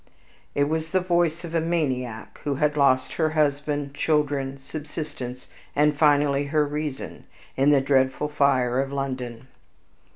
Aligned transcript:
It 0.55 0.63
was 0.67 0.89
the 0.93 0.99
voice 0.99 1.43
of 1.43 1.53
a 1.53 1.61
maniac, 1.61 2.39
who 2.43 2.55
had 2.55 2.75
lost 2.75 3.13
her 3.13 3.29
husband, 3.29 3.93
children, 3.93 4.57
subsistence, 4.57 5.47
and 5.75 5.95
finally 5.95 6.45
her 6.45 6.65
reason, 6.65 7.25
in 7.55 7.69
the 7.69 7.81
dreadful 7.81 8.27
fire 8.27 8.79
of 8.81 8.91
London. 8.91 9.47